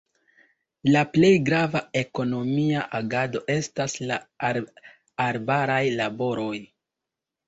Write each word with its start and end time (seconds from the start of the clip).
La 0.93 1.01
plej 1.15 1.29
grava 1.49 1.81
ekonomia 1.99 2.85
agado 2.99 3.41
estas 3.57 3.97
la 4.13 4.17
arbaraj 5.27 5.77
laboroj. 6.01 6.55